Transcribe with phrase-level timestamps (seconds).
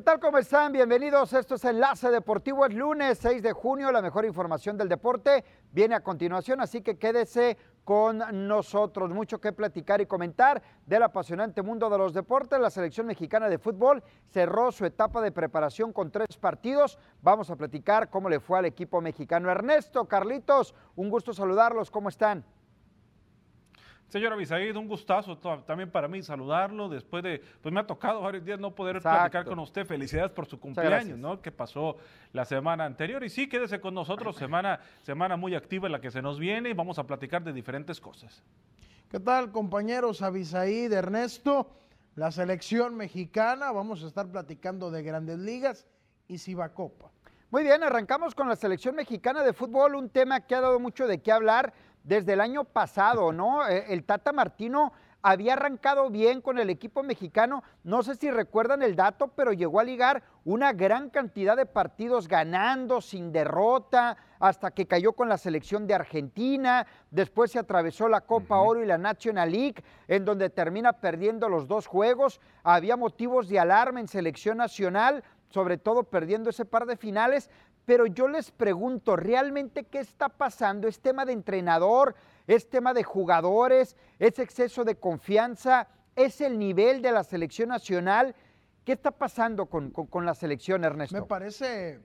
[0.00, 0.18] ¿Qué tal?
[0.18, 0.72] ¿Cómo están?
[0.72, 1.30] Bienvenidos.
[1.34, 2.64] Esto es Enlace Deportivo.
[2.64, 3.92] Es lunes 6 de junio.
[3.92, 9.10] La mejor información del deporte viene a continuación, así que quédese con nosotros.
[9.10, 12.58] Mucho que platicar y comentar del apasionante mundo de los deportes.
[12.58, 16.98] La selección mexicana de fútbol cerró su etapa de preparación con tres partidos.
[17.20, 19.50] Vamos a platicar cómo le fue al equipo mexicano.
[19.50, 21.90] Ernesto, Carlitos, un gusto saludarlos.
[21.90, 22.42] ¿Cómo están?
[24.10, 26.88] Señor Abisaid, un gustazo también para mí saludarlo.
[26.88, 29.86] Después de, pues me ha tocado varios días no poder platicar con usted.
[29.86, 31.40] Felicidades por su cumpleaños, ¿no?
[31.40, 31.96] Que pasó
[32.32, 33.22] la semana anterior.
[33.22, 36.70] Y sí, quédese con nosotros, semana, semana muy activa en la que se nos viene
[36.70, 38.42] y vamos a platicar de diferentes cosas.
[39.08, 41.70] ¿Qué tal, compañeros Abisaid, Ernesto?
[42.16, 45.86] La selección mexicana, vamos a estar platicando de grandes ligas
[46.26, 47.12] y Copa.
[47.50, 51.08] Muy bien, arrancamos con la selección mexicana de fútbol, un tema que ha dado mucho
[51.08, 51.72] de qué hablar
[52.04, 53.66] desde el año pasado, ¿no?
[53.68, 58.82] Eh, el Tata Martino había arrancado bien con el equipo mexicano, no sé si recuerdan
[58.82, 64.70] el dato, pero llegó a ligar una gran cantidad de partidos ganando, sin derrota, hasta
[64.70, 68.96] que cayó con la selección de Argentina, después se atravesó la Copa Oro y la
[68.96, 74.56] National League, en donde termina perdiendo los dos juegos, había motivos de alarma en selección
[74.56, 77.50] nacional, sobre todo perdiendo ese par de finales,
[77.90, 80.86] pero yo les pregunto, ¿realmente qué está pasando?
[80.86, 82.14] ¿Es tema de entrenador?
[82.46, 83.96] ¿Es tema de jugadores?
[84.20, 85.88] ¿Es exceso de confianza?
[86.14, 88.36] ¿Es el nivel de la selección nacional?
[88.84, 89.90] ¿Qué está pasando con,
[90.24, 91.16] la selección, Ernesto?
[91.16, 91.98] Me parece,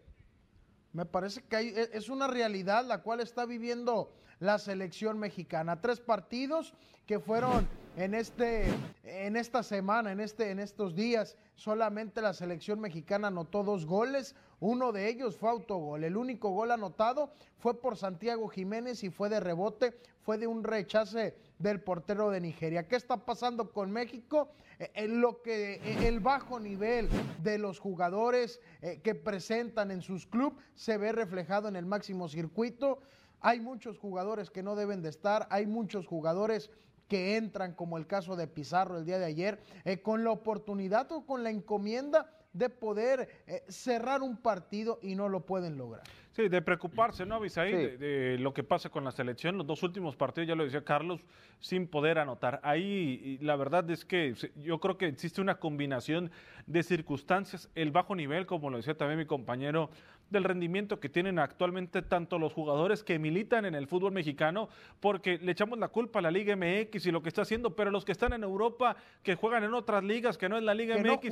[0.92, 5.82] me parece que e, es una realidad la cual está viviendo la selección mexicana.
[5.82, 6.74] Tres partidos
[7.06, 8.66] que fueron en, este,
[9.04, 11.38] en esta semana, en, este, en estos días.
[11.56, 14.36] Solamente la selección mexicana anotó dos goles.
[14.60, 16.04] Uno de ellos fue autogol.
[16.04, 20.64] El único gol anotado fue por Santiago Jiménez y fue de rebote, fue de un
[20.64, 22.88] rechace del portero de Nigeria.
[22.88, 24.50] ¿Qué está pasando con México?
[24.80, 27.10] Eh, en lo que eh, el bajo nivel
[27.42, 32.28] de los jugadores eh, que presentan en sus clubes se ve reflejado en el máximo
[32.28, 33.00] circuito.
[33.42, 36.72] Hay muchos jugadores que no deben de estar, hay muchos jugadores
[37.08, 41.12] que entran, como el caso de Pizarro el día de ayer, eh, con la oportunidad
[41.12, 46.04] o con la encomienda de poder eh, cerrar un partido y no lo pueden lograr.
[46.32, 47.72] Sí, de preocuparse, ¿no, Avisaí?
[47.72, 49.58] De, lo que pasa con la selección.
[49.58, 51.22] Los dos últimos partidos, ya lo decía Carlos,
[51.62, 52.60] sin poder anotar.
[52.62, 56.32] Ahí la verdad es que yo creo que existe una combinación
[56.66, 57.70] de circunstancias.
[57.74, 59.90] El bajo nivel, como lo decía también mi compañero,
[60.30, 64.70] del rendimiento que tienen actualmente tanto los jugadores que militan en el fútbol mexicano,
[65.00, 67.92] porque le echamos la culpa a la Liga MX y lo que está haciendo, pero
[67.92, 70.98] los que están en Europa, que juegan en otras ligas, que no es la Liga
[70.98, 71.32] MX,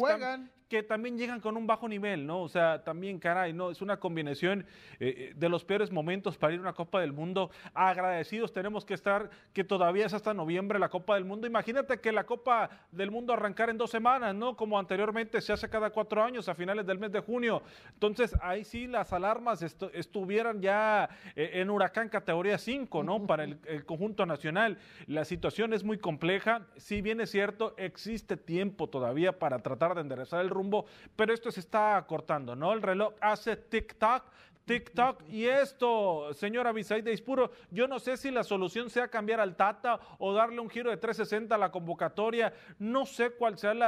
[0.73, 2.41] que también llegan con un bajo nivel, ¿no?
[2.41, 3.69] O sea, también, caray, ¿no?
[3.69, 4.65] Es una combinación
[4.99, 7.51] eh, eh, de los peores momentos para ir a una Copa del Mundo.
[7.75, 11.45] Agradecidos tenemos que estar, que todavía es hasta noviembre la Copa del Mundo.
[11.45, 14.55] Imagínate que la Copa del Mundo arrancara en dos semanas, ¿no?
[14.55, 17.61] Como anteriormente se hace cada cuatro años, a finales del mes de junio.
[17.93, 23.25] Entonces, ahí sí las alarmas estuvieran ya eh, en huracán categoría 5, ¿no?
[23.25, 24.77] Para el, el conjunto nacional.
[25.07, 26.67] La situación es muy compleja.
[26.77, 30.85] Si bien es cierto, existe tiempo todavía para tratar de enderezar el rumbo,
[31.15, 32.73] pero esto se está cortando, ¿no?
[32.73, 34.23] El reloj hace tic-tac
[34.65, 39.55] TikTok y esto, señora Bisaide Ispuro, yo no sé si la solución sea cambiar al
[39.55, 43.79] Tata o darle un giro de 360 a la convocatoria, no sé cuál sean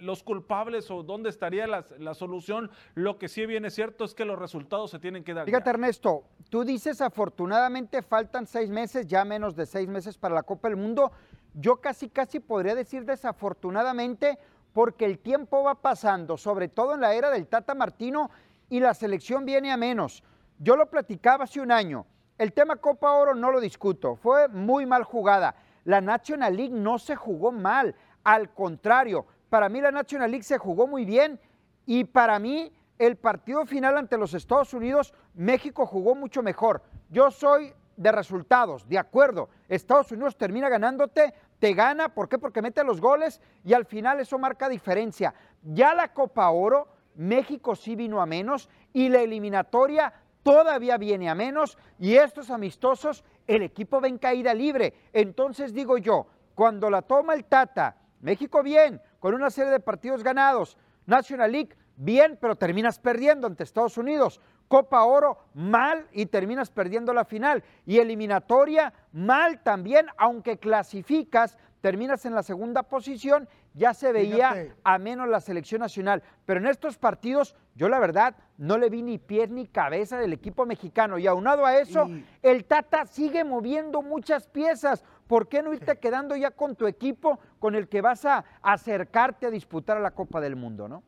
[0.00, 4.38] los culpables o dónde estaría la, solución, lo que sí viene cierto es que los
[4.38, 5.44] resultados se tienen que dar.
[5.46, 10.42] Fíjate Ernesto, tú dices afortunadamente faltan seis meses, ya menos de seis meses para la
[10.42, 11.12] Copa del Mundo,
[11.54, 14.38] yo casi casi podría decir desafortunadamente
[14.74, 18.30] porque el tiempo va pasando, sobre todo en la era del Tata Martino,
[18.74, 20.24] y la selección viene a menos.
[20.58, 22.06] Yo lo platicaba hace un año.
[22.36, 25.54] El tema Copa Oro no lo discuto, fue muy mal jugada.
[25.84, 27.94] La National League no se jugó mal,
[28.24, 31.38] al contrario, para mí la National League se jugó muy bien
[31.86, 36.82] y para mí el partido final ante los Estados Unidos, México jugó mucho mejor.
[37.10, 39.50] Yo soy de resultados, de acuerdo.
[39.68, 42.38] Estados Unidos termina ganándote, te gana, ¿por qué?
[42.38, 45.32] Porque mete los goles y al final eso marca diferencia.
[45.62, 50.12] Ya la Copa Oro México sí vino a menos y la eliminatoria
[50.42, 54.94] todavía viene a menos y estos amistosos, el equipo va en caída libre.
[55.12, 60.22] Entonces digo yo, cuando la toma el Tata, México bien, con una serie de partidos
[60.22, 60.76] ganados,
[61.06, 64.40] National League bien, pero terminas perdiendo ante Estados Unidos.
[64.68, 67.62] Copa Oro mal y terminas perdiendo la final.
[67.86, 74.98] Y eliminatoria mal también, aunque clasificas, terminas en la segunda posición, ya se veía a
[74.98, 76.22] menos la selección nacional.
[76.46, 80.32] Pero en estos partidos, yo la verdad no le vi ni pies ni cabeza del
[80.32, 81.18] equipo mexicano.
[81.18, 82.08] Y aunado a eso,
[82.42, 85.02] el Tata sigue moviendo muchas piezas.
[85.26, 89.46] ¿Por qué no irte quedando ya con tu equipo con el que vas a acercarte
[89.46, 91.02] a disputar a la Copa del Mundo, no?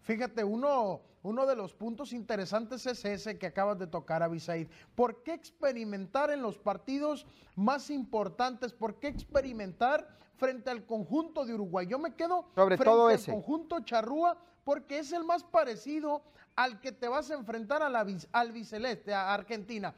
[0.00, 4.68] Fíjate, uno, uno de los puntos interesantes es ese que acabas de tocar, Abisaid.
[4.94, 8.72] ¿Por qué experimentar en los partidos más importantes?
[8.72, 10.08] ¿Por qué experimentar
[10.38, 11.86] frente al conjunto de Uruguay?
[11.86, 13.30] Yo me quedo Sobre frente todo al ese.
[13.30, 16.22] conjunto Charrúa porque es el más parecido
[16.56, 19.94] al que te vas a enfrentar a la, al biceleste, a Argentina.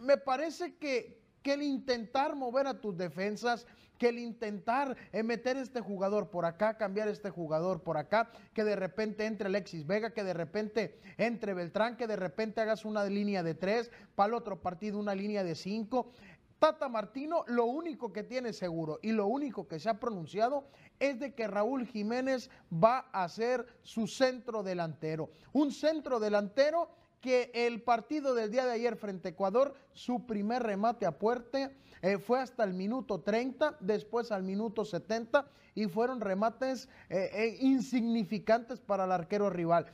[0.00, 3.66] Me parece que, que el intentar mover a tus defensas,
[3.98, 8.64] que el intentar eh, meter este jugador por acá, cambiar este jugador por acá, que
[8.64, 13.04] de repente entre Alexis Vega, que de repente entre Beltrán, que de repente hagas una
[13.04, 16.10] línea de tres, para el otro partido una línea de cinco.
[16.58, 20.68] Tata Martino lo único que tiene seguro y lo único que se ha pronunciado
[21.00, 25.30] es de que Raúl Jiménez va a ser su centro delantero.
[25.52, 26.88] Un centro delantero
[27.22, 31.70] que el partido del día de ayer frente a Ecuador, su primer remate a puerta
[32.02, 35.46] eh, fue hasta el minuto 30, después al minuto 70
[35.76, 39.86] y fueron remates eh, eh, insignificantes para el arquero rival.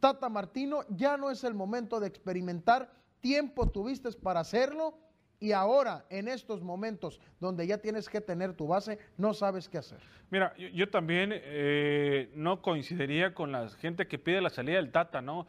[0.00, 2.90] Tata Martino, ya no es el momento de experimentar,
[3.20, 4.98] tiempo tuviste para hacerlo
[5.38, 9.78] y ahora en estos momentos donde ya tienes que tener tu base, no sabes qué
[9.78, 10.00] hacer.
[10.30, 11.32] Mira, yo, también
[12.34, 15.46] no coincidiría con la gente que pide la salida del Tata, ¿no?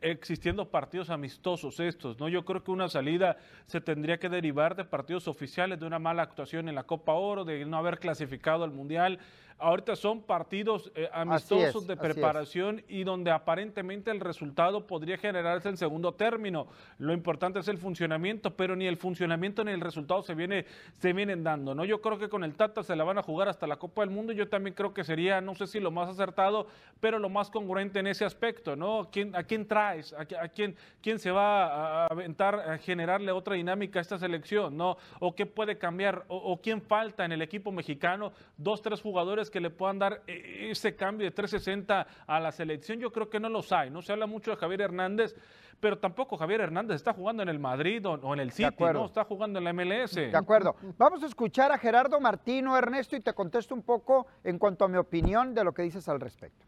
[0.00, 2.28] Existiendo partidos amistosos estos, ¿no?
[2.28, 3.36] Yo creo que una salida
[3.66, 7.44] se tendría que derivar de partidos oficiales, de una mala actuación en la Copa Oro,
[7.44, 9.20] de no haber clasificado al Mundial.
[9.58, 15.70] Ahorita son partidos eh, amistosos es, de preparación y donde aparentemente el resultado podría generarse
[15.70, 16.66] en segundo término.
[16.98, 20.66] Lo importante es el funcionamiento, pero ni el funcionamiento ni el resultado se viene
[20.98, 21.86] se vienen dando, ¿no?
[21.86, 24.10] Yo creo que con el Tata se la van a jugar hasta la Copa del
[24.10, 24.34] Mundo.
[24.34, 26.66] Yo también creo que sería, no sé si lo más acertado,
[27.00, 29.08] pero lo más congruente en ese aspecto, ¿no?
[29.10, 30.14] ¿Quién, ¿A quién traes?
[30.14, 34.74] ¿A, a quién, quién se va a aventar a generarle otra dinámica a esta selección,
[34.74, 34.96] ¿no?
[35.20, 36.24] ¿O qué puede cambiar?
[36.28, 38.32] ¿O, o quién falta en el equipo mexicano?
[38.56, 42.98] Dos, tres jugadores que le puedan dar eh, ese cambio de 360 a la selección,
[42.98, 43.90] yo creo que no los hay.
[43.90, 45.34] No se habla mucho de Javier Hernández,
[45.78, 49.04] pero tampoco Javier Hernández está jugando en el Madrid o, o en el City, no,
[49.04, 50.14] está jugando en la MLS.
[50.14, 50.74] De acuerdo.
[50.96, 54.88] Vamos a escuchar a Gerardo Martino, Ernesto, y te contesto un poco en cuanto a
[54.88, 56.64] mi opinión de lo que dices al respecto.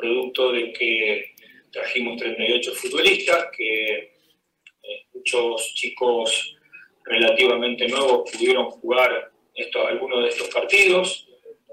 [0.00, 1.34] Producto de que
[1.70, 6.56] trajimos 38 futbolistas, que eh, muchos chicos
[7.04, 11.28] relativamente nuevos pudieron jugar esto, algunos de estos partidos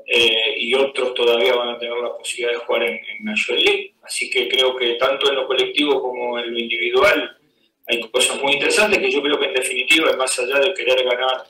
[0.08, 3.94] eh, y otros todavía van a tener la posibilidad de jugar en, en National League.
[4.04, 7.38] Así que creo que tanto en lo colectivo como en lo individual
[7.88, 11.46] hay cosas muy interesantes que yo creo que en definitiva, más allá de querer ganar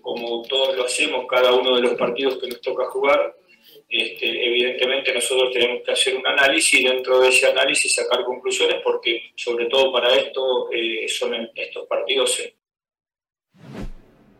[0.00, 3.34] como todos lo hacemos cada uno de los partidos que nos toca jugar,
[3.92, 8.76] este, evidentemente nosotros tenemos que hacer un análisis y dentro de ese análisis sacar conclusiones
[8.82, 12.42] porque sobre todo para esto eh, son estos partidos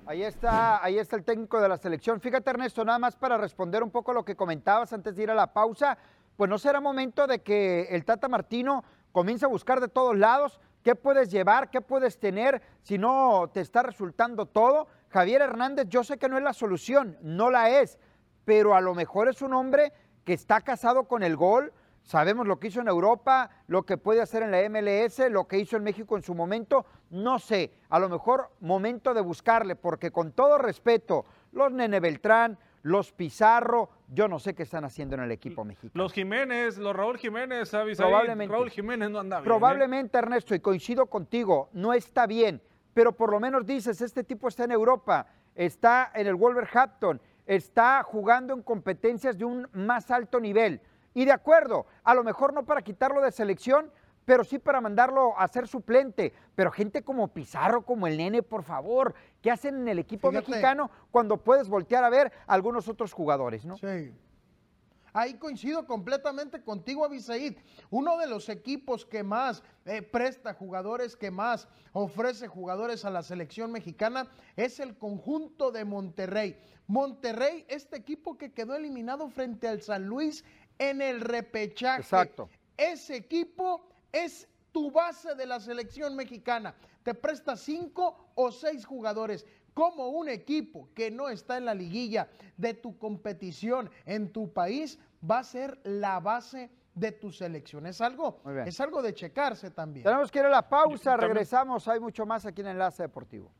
[0.07, 2.21] Ahí está, ahí está el técnico de la selección.
[2.21, 5.35] Fíjate, Ernesto, nada más para responder un poco lo que comentabas antes de ir a
[5.35, 5.97] la pausa,
[6.37, 10.61] pues no será momento de que el Tata Martino comience a buscar de todos lados
[10.83, 14.89] qué puedes llevar, qué puedes tener, si no te está resultando todo.
[15.09, 17.99] Javier Hernández, yo sé que no es la solución, no la es,
[18.45, 19.93] pero a lo mejor es un hombre
[20.25, 21.73] que está casado con el gol,
[22.03, 25.59] Sabemos lo que hizo en Europa, lo que puede hacer en la MLS, lo que
[25.59, 26.85] hizo en México en su momento.
[27.11, 32.59] No sé, a lo mejor momento de buscarle, porque con todo respeto, los Nene Beltrán,
[32.83, 36.03] los Pizarro, yo no sé qué están haciendo en el equipo mexicano.
[36.03, 37.97] Los Jiménez, los Raúl Jiménez, ¿sabes?
[37.99, 38.53] Probablemente.
[38.53, 39.45] Raúl Jiménez no anda bien.
[39.45, 40.23] Probablemente, ¿eh?
[40.23, 42.61] Ernesto, y coincido contigo, no está bien,
[42.93, 48.03] pero por lo menos dices, este tipo está en Europa, está en el Wolverhampton, está
[48.03, 50.81] jugando en competencias de un más alto nivel
[51.15, 53.91] y de acuerdo, a lo mejor no para quitarlo de selección,
[54.25, 56.33] pero sí para mandarlo a ser suplente.
[56.55, 60.51] Pero gente como Pizarro, como el nene, por favor, ¿qué hacen en el equipo Fíjate.
[60.51, 63.77] mexicano cuando puedes voltear a ver a algunos otros jugadores, no?
[63.77, 64.13] Sí.
[65.13, 67.57] Ahí coincido completamente contigo, Abisaid.
[67.91, 73.23] Uno de los equipos que más eh, presta jugadores, que más ofrece jugadores a la
[73.23, 76.57] selección mexicana, es el conjunto de Monterrey.
[76.87, 80.45] Monterrey, este equipo que quedó eliminado frente al San Luis
[80.79, 82.01] en el repechaje.
[82.01, 82.49] Exacto.
[82.77, 86.75] Ese equipo es tu base de la selección mexicana.
[87.03, 89.45] Te presta cinco o seis jugadores.
[89.75, 94.99] Como un equipo que no está en la liguilla de tu competición en tu país
[95.29, 97.87] va a ser la base de tu selección.
[97.87, 100.05] Es algo, es algo de checarse también.
[100.05, 103.51] Tenemos que ir a la pausa, regresamos, hay mucho más aquí en Enlace Deportivo.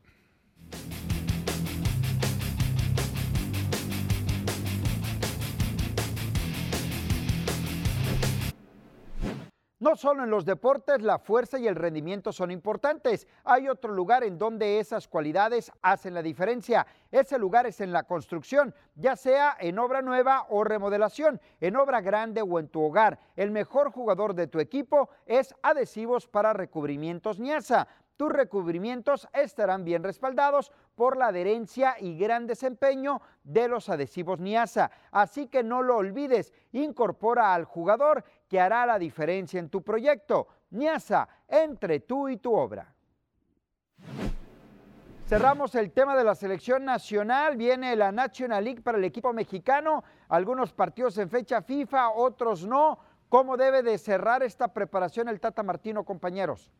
[9.83, 14.23] No solo en los deportes la fuerza y el rendimiento son importantes, hay otro lugar
[14.23, 16.87] en donde esas cualidades hacen la diferencia.
[17.11, 21.99] Ese lugar es en la construcción, ya sea en obra nueva o remodelación, en obra
[21.99, 23.19] grande o en tu hogar.
[23.35, 27.89] El mejor jugador de tu equipo es Adhesivos para Recubrimientos Niasa.
[28.15, 34.91] Tus recubrimientos estarán bien respaldados por la adherencia y gran desempeño de los adhesivos Niasa.
[35.11, 38.23] Así que no lo olvides, incorpora al jugador
[38.53, 40.47] que hará la diferencia en tu proyecto.
[40.69, 42.93] Niasa, entre tú y tu obra.
[45.25, 47.57] Cerramos el tema de la selección nacional.
[47.57, 50.03] Viene la National League para el equipo mexicano.
[50.29, 52.99] Algunos partidos en fecha FIFA, otros no.
[53.27, 56.71] ¿Cómo debe de cerrar esta preparación el Tata Martino, compañeros?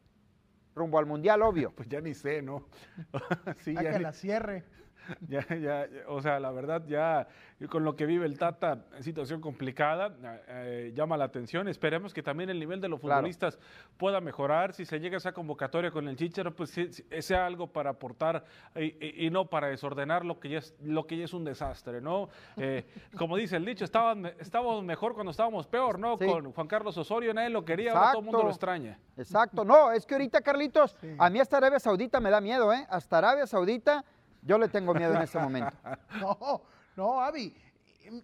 [0.76, 1.72] rumbo al Mundial, obvio.
[1.76, 2.68] Pues ya ni sé, ¿no?
[3.64, 4.64] sí, ya que la cierre.
[5.28, 7.28] Ya, ya, o sea, la verdad, ya
[7.70, 10.16] con lo que vive el Tata, situación complicada,
[10.48, 11.68] eh, llama la atención.
[11.68, 13.58] Esperemos que también el nivel de los futbolistas
[13.98, 14.74] pueda mejorar.
[14.74, 16.74] Si se llega a esa convocatoria con el Chichero, pues
[17.20, 18.44] sea algo para aportar
[18.76, 22.30] y, no para desordenar lo que ya es, lo que ya es un desastre, ¿no?
[22.58, 22.86] Eh,
[23.18, 26.18] como dice el dicho, estábamos mejor cuando estábamos peor, ¿no?
[26.18, 29.00] Con Juan Carlos Osorio, nadie lo quería, ahora todo el mundo lo extraña.
[29.18, 32.86] Exacto, no, es que ahorita, Carlitos, a mí hasta Arabia Saudita me da miedo, ¿eh?
[32.90, 34.04] Hasta Arabia Saudita
[34.46, 35.76] yo le tengo miedo en ese momento.
[36.20, 36.62] No,
[36.96, 37.56] no, Avi.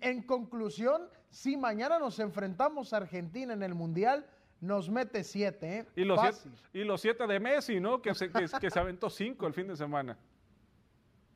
[0.01, 4.25] En conclusión, si mañana nos enfrentamos a Argentina en el Mundial,
[4.61, 5.85] nos mete siete, ¿eh?
[5.95, 8.01] Y los, siete, y los siete de Messi, ¿no?
[8.01, 10.17] Que se, que, que se aventó cinco el fin de semana.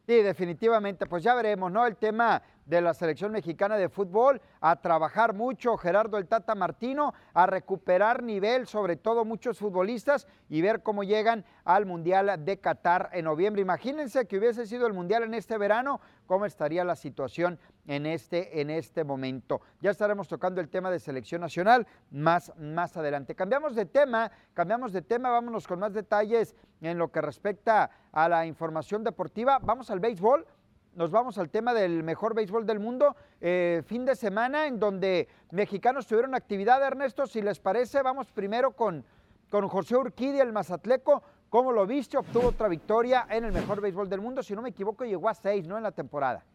[0.06, 1.86] Sí, definitivamente, pues ya veremos, ¿no?
[1.88, 7.14] El tema de la selección mexicana de fútbol, a trabajar mucho Gerardo el Tata Martino,
[7.34, 13.12] a recuperar nivel, sobre todo muchos futbolistas, y ver cómo llegan al Mundial de Qatar
[13.14, 13.62] en noviembre.
[13.62, 18.62] Imagínense que hubiese sido el Mundial en este verano, cómo estaría la situación en este,
[18.62, 19.62] en este momento.
[19.82, 23.36] Ya estaremos tocando el tema de selección nacional más, más adelante.
[23.36, 28.30] Cambiamos de tema, cambiamos de tema, vámonos con más detalles en lo que respecta a
[28.30, 29.60] la información deportiva.
[29.60, 30.46] Vamos al béisbol
[30.96, 33.16] nos vamos al tema del mejor béisbol del mundo.
[33.42, 37.26] Eh, fin de semana en donde mexicanos tuvieron actividad, Ernesto.
[37.26, 39.04] Si les parece, vamos primero con,
[39.50, 41.24] con José Urquidi, el mazatleco.
[41.50, 42.18] ¿Cómo lo viste?
[42.18, 44.44] Obtuvo otra victoria en el mejor béisbol del mundo.
[44.44, 45.78] Si no me equivoco, llegó a seis, ¿no?
[45.78, 46.46] En la temporada.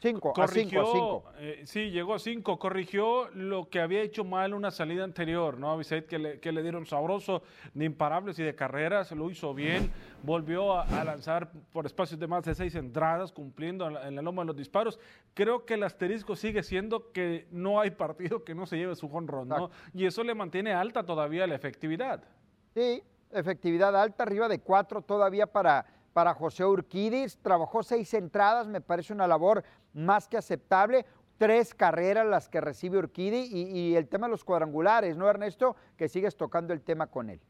[0.00, 4.54] Cinco, corrigió, a cinco, eh, sí, llegó a cinco, corrigió lo que había hecho mal
[4.54, 5.76] una salida anterior, ¿no?
[5.76, 7.42] Vicente, que le, que le dieron sabroso
[7.74, 9.92] de imparables y de carreras, lo hizo bien,
[10.22, 14.46] volvió a, lanzar por espacios de más de seis entradas, cumpliendo en la, loma de
[14.46, 14.98] los disparos.
[15.34, 19.06] Creo que el asterisco sigue siendo que no hay partido que no se lleve su
[19.06, 19.70] jonrón, ¿no?
[19.92, 22.24] Y eso le mantiene alta todavía la efectividad.
[22.72, 23.02] Sí,
[23.32, 27.38] efectividad alta, arriba de cuatro todavía para para José Urquidis.
[27.38, 31.04] Trabajó seis entradas, me parece una labor más que aceptable.
[31.38, 35.74] Tres carreras las que recibe Urquidi y, el tema de los cuadrangulares, ¿no, Ernesto?
[35.96, 37.40] Que sigues tocando el tema con él.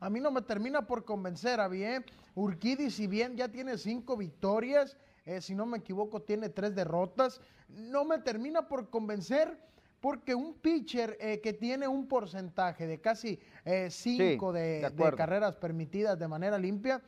[0.00, 2.04] A mí no me termina por convencer, a bien.
[2.34, 7.40] Urquidi, si bien ya tiene cinco victorias, eh, si no me equivoco, tiene tres derrotas,
[7.68, 9.56] no me termina por convencer
[10.00, 16.18] porque un pitcher eh, que tiene un porcentaje de casi eh, cinco de, carreras permitidas
[16.18, 17.00] de manera limpia,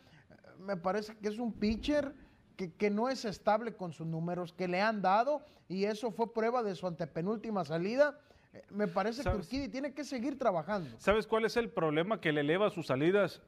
[0.59, 2.15] me parece que es un pitcher
[2.57, 6.63] que, no es estable con sus números que le han dado y eso fue prueba
[6.63, 8.19] de su antepenúltima salida.
[8.53, 10.89] Eh, me parece que Urquidi tiene que seguir trabajando.
[10.99, 13.43] ¿Sabes cuál es el problema que le eleva sus salidas?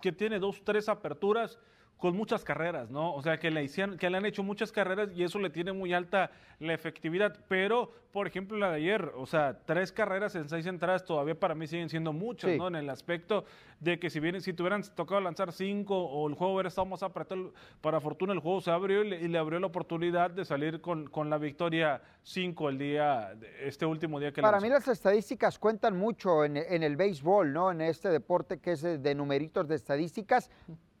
[0.00, 1.58] Que tiene dos, tres aperturas
[1.98, 3.14] con muchas carreras, ¿no?
[3.14, 5.72] O sea, que le, hicieron, que le han hecho muchas carreras y eso le tiene
[5.72, 7.38] muy alta la efectividad.
[7.48, 11.54] Pero, por ejemplo, la de ayer, o sea, tres carreras en seis entradas todavía para
[11.54, 12.68] mí siguen siendo muchas, ¿no?
[12.68, 13.44] En el aspecto
[13.80, 17.02] de que si bien, si tuvieran tocado lanzar cinco o el juego hubiera estado más
[17.02, 21.08] apretado, para fortuna el juego se abrió y le, abrió la oportunidad de salir con,
[21.08, 25.96] con, la victoria cinco el día, este último día que Para mí las estadísticas cuentan
[25.96, 27.70] mucho en, en el béisbol, ¿no?
[27.70, 30.50] En este deporte que es de numeritos de estadísticas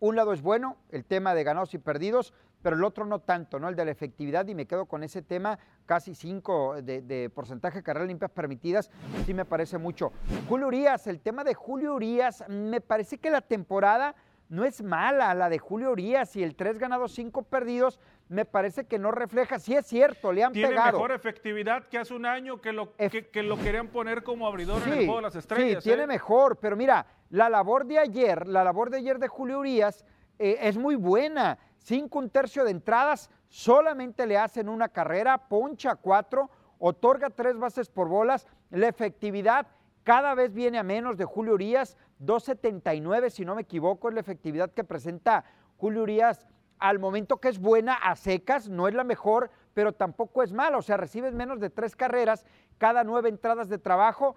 [0.00, 3.60] un lado es bueno, el tema de ganados y perdidos, pero el otro no tanto,
[3.60, 3.68] ¿no?
[3.68, 7.82] El de la efectividad, y me quedo con ese tema, casi 5 de, porcentaje de
[7.84, 8.90] carreras limpias permitidas,
[9.24, 10.12] sí me parece mucho.
[10.48, 14.16] Julio Urias, el tema de Julio Urias, me parece que la temporada
[14.48, 17.98] no es mala, la de Julio Urias y el 3 ganados, 5 perdidos,
[18.28, 20.90] me parece que no refleja, sí es cierto, le han Tiene pegado.
[20.90, 24.82] Tiene mejor efectividad que hace un año que lo, que, lo querían poner como abridor
[24.82, 25.82] en el juego de las estrellas.
[25.82, 26.08] Sí, tiene ¿eh?
[26.08, 30.04] mejor, pero mira, la labor de ayer, la labor de ayer de Julio Urias
[30.38, 31.58] eh, es muy buena.
[31.78, 37.88] Cinco, un tercio de entradas, solamente le hacen una carrera, poncha cuatro, otorga tres bases
[37.88, 38.46] por bolas.
[38.70, 39.68] La efectividad
[40.06, 44.20] cada vez viene a menos de Julio Urias, 2.79 si no me equivoco, es la
[44.20, 45.44] efectividad que presenta
[45.78, 46.46] Julio Urias
[46.78, 50.78] al momento que es buena a secas, no es la mejor, pero tampoco es mala.
[50.78, 52.44] O sea, recibes menos de tres carreras
[52.78, 54.36] cada nueve entradas de trabajo.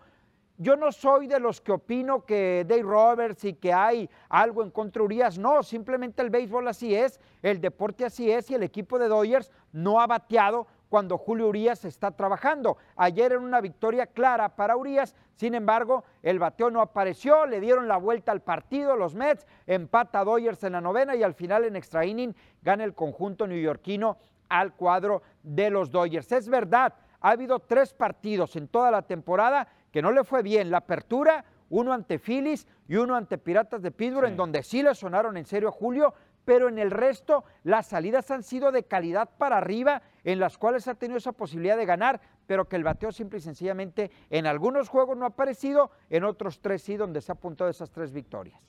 [0.57, 4.71] Yo no soy de los que opino que Dave Roberts y que hay algo en
[4.71, 5.37] contra Urias.
[5.37, 9.51] No, simplemente el béisbol así es, el deporte así es y el equipo de Dodgers
[9.71, 12.77] no ha bateado cuando Julio Urias está trabajando.
[12.95, 17.87] Ayer en una victoria clara para Urias, sin embargo, el bateo no apareció, le dieron
[17.87, 21.75] la vuelta al partido los Mets, empata Dodgers en la novena y al final en
[21.75, 24.17] extra inning gana el conjunto neoyorquino
[24.49, 26.31] al cuadro de los Dodgers.
[26.31, 30.71] Es verdad, ha habido tres partidos en toda la temporada que no le fue bien.
[30.71, 34.95] La apertura, uno ante Phillies y uno ante Piratas de Pittsburgh, en donde sí le
[34.95, 36.13] sonaron en serio a Julio,
[36.45, 40.87] pero en el resto las salidas han sido de calidad para arriba, en las cuales
[40.87, 44.89] ha tenido esa posibilidad de ganar, pero que el bateo simple y sencillamente en algunos
[44.89, 48.59] juegos no ha aparecido, en otros tres sí, donde se ha apuntado esas tres victorias.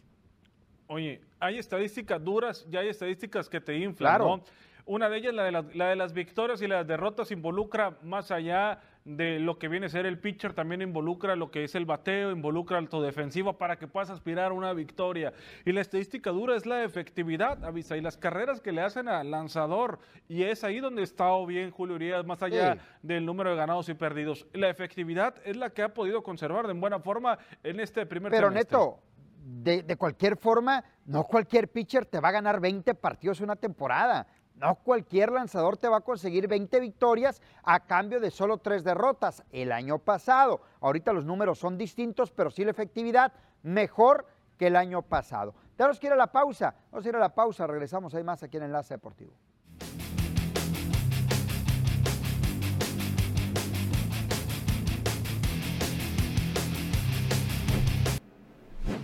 [0.86, 4.42] Oye, hay estadísticas duras y hay estadísticas que te inflan, ¿no?
[4.86, 8.80] Una de ellas, la de, la de, las victorias y las derrotas, involucra más allá
[9.04, 12.32] de lo que viene a ser el pitcher, también involucra lo que es el bateo,
[12.32, 15.32] involucra el defensivo para que puedas aspirar a una victoria.
[15.64, 19.30] Y la estadística dura es la efectividad, avisa, y las carreras que le hacen al
[19.30, 19.98] lanzador.
[20.28, 23.94] Y es ahí donde está bien Julio Urias, más allá del número de ganados y
[23.94, 24.46] perdidos.
[24.52, 28.50] La efectividad es la que ha podido conservar de buena forma en este primer Pero
[28.50, 29.00] Neto,
[29.42, 33.56] de, de, cualquier forma, no cualquier pitcher te va a ganar 20 partidos en una
[33.56, 34.26] temporada.
[34.60, 39.42] No cualquier lanzador te va a conseguir 20 victorias a cambio de solo tres derrotas
[39.52, 40.60] el año pasado.
[40.82, 44.26] Ahorita los números son distintos, pero sí la efectividad mejor
[44.58, 45.54] que el año pasado.
[45.76, 46.74] Tenemos que ir a la pausa.
[46.90, 47.66] Vamos a ir a la pausa.
[47.66, 49.32] Regresamos ahí más aquí en Enlace Deportivo.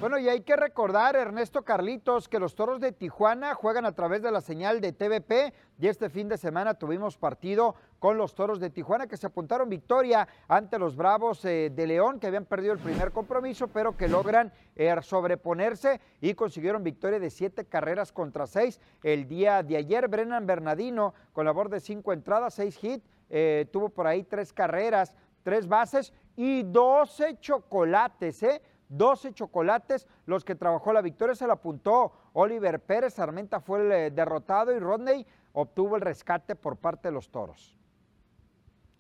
[0.07, 4.23] Bueno, y hay que recordar, Ernesto Carlitos, que los Toros de Tijuana juegan a través
[4.23, 8.61] de la señal de TVP y este fin de semana tuvimos partido con los Toros
[8.61, 12.73] de Tijuana que se apuntaron victoria ante los Bravos eh, de León que habían perdido
[12.73, 18.47] el primer compromiso pero que logran eh, sobreponerse y consiguieron victoria de siete carreras contra
[18.47, 20.07] seis el día de ayer.
[20.07, 25.13] Brennan Bernardino con labor de cinco entradas, seis hits, eh, tuvo por ahí tres carreras,
[25.43, 28.63] tres bases y doce chocolates, ¿eh?
[28.89, 33.93] 12 chocolates, los que trabajó la victoria se la apuntó Oliver Pérez, Armenta fue el
[33.93, 37.77] eh, derrotado y Rodney obtuvo el rescate por parte de los toros.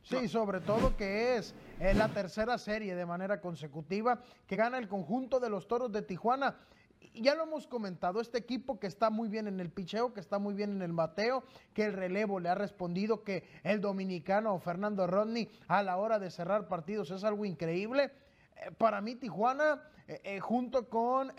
[0.03, 4.87] Sí, sobre todo que es en la tercera serie de manera consecutiva que gana el
[4.87, 6.57] conjunto de los toros de Tijuana.
[7.12, 10.38] Ya lo hemos comentado, este equipo que está muy bien en el picheo, que está
[10.38, 11.42] muy bien en el bateo,
[11.75, 16.31] que el relevo le ha respondido, que el dominicano Fernando Rodney a la hora de
[16.31, 18.11] cerrar partidos es algo increíble eh,
[18.78, 21.32] para mí Tijuana, eh, eh, junto con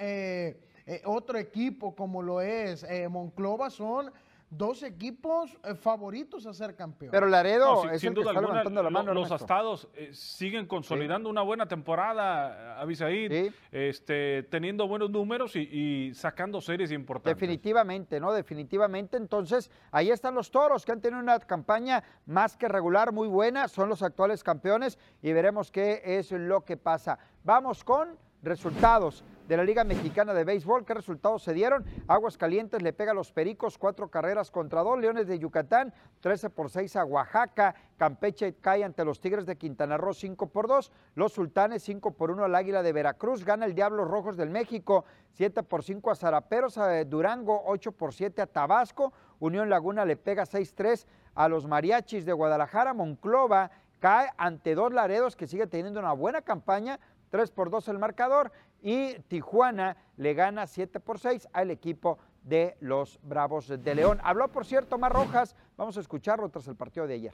[1.06, 4.12] otro equipo como lo es Monclova, son
[4.50, 7.12] dos equipos favoritos a ser campeón.
[7.12, 9.14] Pero Laredo es el que está levantando la mano.
[9.14, 16.92] Los astados siguen consolidando una buena temporada, Avisaí, este, teniendo buenos números y, sacando series
[16.92, 17.40] importantes.
[17.40, 18.32] Definitivamente, ¿no?
[18.32, 19.18] Definitivamente.
[19.18, 23.68] Entonces, ahí están los toros que han tenido una campaña más que regular, muy buena,
[23.68, 27.20] son los actuales campeones y veremos qué es lo que pasa.
[27.44, 30.86] Vamos con resultados de la Liga Mexicana de Béisbol.
[30.86, 31.86] ¿Qué resultados se dieron?
[32.08, 35.00] Aguas Calientes le pega a los Pericos, cuatro carreras contra dos.
[35.00, 37.76] Leones de Yucatán, 13 por 6 a Oaxaca.
[37.98, 40.92] Campeche cae ante los Tigres de Quintana Roo, 5 por 2.
[41.16, 43.46] Los Sultanes, 5 por 1 al Águila de Veracruz.
[43.46, 48.14] Gana el Diablos Rojos del México, 7 por 5 a Zaraperos, a Durango, 8 por
[48.14, 49.14] 7 a Tabasco.
[49.40, 51.06] Unión Laguna le pega 6-3
[51.36, 52.94] a los Mariachis de Guadalajara.
[52.94, 58.00] Monclova cae ante dos Laredos que sigue teniendo una buena campaña, 3 por 2 el
[58.00, 64.20] marcador y Tijuana le gana 7 por 6 al equipo de los Bravos de León.
[64.24, 67.34] Habló, por cierto, Mar Rojas, vamos a escucharlo tras el partido de ayer.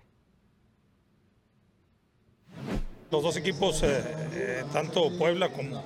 [3.12, 4.02] Los dos equipos, eh,
[4.34, 5.84] eh, tanto Puebla como,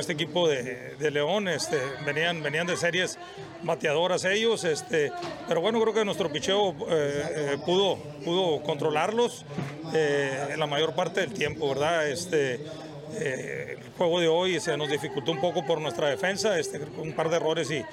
[0.00, 3.16] este equipo de, León, este, venían, venían de series
[3.62, 5.12] bateadoras ellos, este,
[5.46, 9.46] pero bueno, creo que nuestro picheo eh, pudo, pudo controlarlos
[9.92, 12.08] en la mayor parte del tiempo, ¿verdad?
[12.08, 12.66] Este,
[13.12, 17.12] eh, el juego de hoy se nos dificultó un poco por nuestra defensa, este, un
[17.12, 17.84] par de errores y,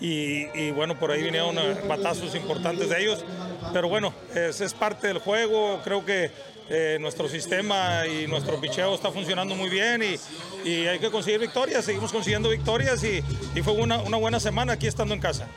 [0.00, 3.24] y, bueno, por ahí vinieron eh, batazos importantes de ellos.
[3.72, 6.30] Pero bueno, es, es parte del juego, creo que
[6.68, 11.40] eh, nuestro sistema y nuestro picheo está funcionando muy bien y, y, hay que conseguir
[11.40, 13.22] victorias, seguimos consiguiendo victorias y,
[13.54, 15.48] y fue una, una buena semana aquí estando en casa.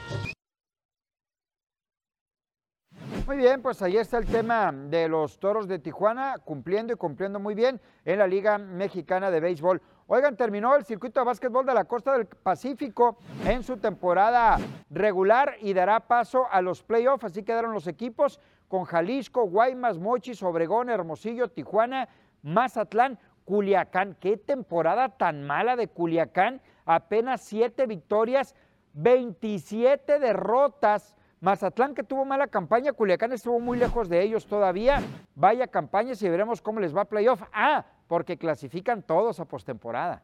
[3.29, 7.39] Muy bien, pues ahí está el tema de los toros de Tijuana, cumpliendo y cumpliendo
[7.39, 9.79] muy bien en la Liga Mexicana de Béisbol.
[10.07, 14.57] Oigan, terminó el circuito de básquetbol de la costa del Pacífico en su temporada
[14.89, 17.25] regular y dará paso a los playoffs.
[17.25, 22.09] Así quedaron los equipos con Jalisco, Guaymas, Mochis, Obregón, Hermosillo, Tijuana,
[22.41, 24.17] Mazatlán, Culiacán.
[24.19, 26.63] Qué temporada tan mala de Culiacán.
[26.83, 28.55] Apenas siete victorias,
[28.93, 35.01] 27 derrotas Mazatlán que tuvo mala campaña, Culiacán estuvo muy lejos de ellos todavía.
[35.35, 37.41] Vaya campaña y veremos cómo les va a playoff.
[37.53, 40.23] Ah, porque clasifican todos a postemporada.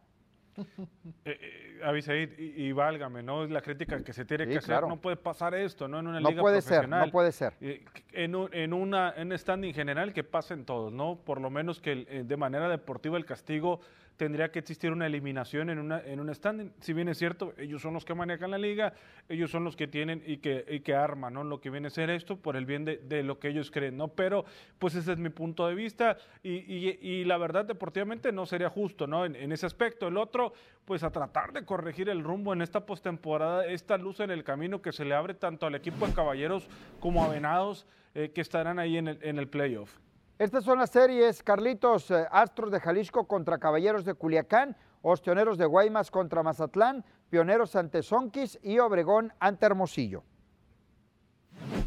[1.26, 3.44] Eh, eh y, válgame, ¿no?
[3.44, 4.82] Es la crítica que se tiene que hacer.
[4.84, 6.00] No puede pasar esto, ¿no?
[6.00, 7.00] En una no liga puede profesional.
[7.00, 7.54] Ser, no puede ser.
[7.62, 11.18] Eh, en, un, en, una, en standing general que pasen todos, ¿no?
[11.18, 13.82] Por lo menos que eh, de manera deportiva el castigo
[14.18, 16.72] tendría que existir una eliminación en, una, en un standing.
[16.80, 18.94] Si bien es cierto, ellos son los que manejan la liga,
[19.28, 21.44] ellos son los que tienen y que, y que arman ¿no?
[21.44, 23.98] lo que viene a ser esto por el bien de, de, lo que ellos creen.
[23.98, 24.08] ¿no?
[24.10, 24.46] Pero
[24.80, 29.08] pues ese es mi punto de vista y, y, la verdad deportivamente no sería justo
[29.08, 29.26] ¿no?
[29.26, 30.08] En, en, ese aspecto.
[30.08, 30.54] El otro,
[30.86, 34.82] pues a tratar de corregir el rumbo en esta postemporada, esta luz en el camino
[34.82, 36.68] que se le abre tanto al equipo de Caballeros
[37.00, 39.98] como a Venados eh, que estarán ahí en el, en el playoff.
[40.38, 45.66] Estas son las series, Carlitos, eh, Astros de Jalisco contra Caballeros de Culiacán, Ostioneros de
[45.66, 50.24] Guaymas contra Mazatlán, Pioneros ante Sonquis y Obregón ante Hermosillo.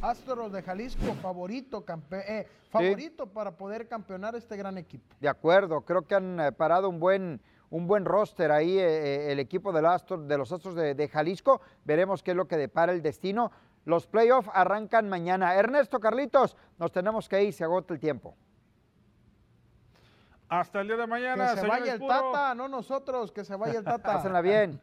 [0.01, 5.15] Astros de Jalisco, favorito, eh, favorito para poder campeonar este gran equipo.
[5.21, 9.75] De acuerdo, creo que han eh, parado un buen, un buen roster ahí el equipo
[9.75, 11.61] de, de los Astros de, de Jalisco.
[11.85, 13.53] Veremos qué es lo que depara el destino.
[13.88, 15.55] Los playoffs arrancan mañana.
[15.55, 18.37] Ernesto, Carlitos, nos tenemos que ir, se agota el tiempo.
[20.46, 21.55] Hasta el día de mañana.
[21.55, 24.12] Que se vaya el Tata, no nosotros, que se vaya el Tata.
[24.12, 24.79] Pásenla bien.